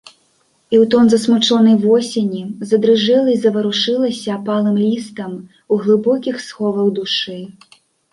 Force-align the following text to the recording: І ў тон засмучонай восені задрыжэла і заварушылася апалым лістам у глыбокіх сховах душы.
І 0.75 0.75
ў 0.75 0.85
тон 0.91 1.09
засмучонай 1.13 1.75
восені 1.83 2.39
задрыжэла 2.69 3.29
і 3.33 3.35
заварушылася 3.43 4.27
апалым 4.37 4.79
лістам 4.85 5.37
у 5.77 5.79
глыбокіх 5.85 6.41
сховах 6.47 6.87
душы. 6.97 7.37